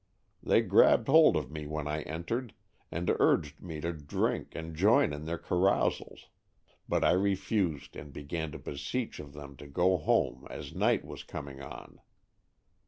[0.41, 2.55] They grabbed hold of me when I entered
[2.91, 6.21] and urged me to drink and join in their carou sals,
[6.89, 11.21] but I refused and began to beseech of them to go home as night was
[11.23, 12.01] coming on.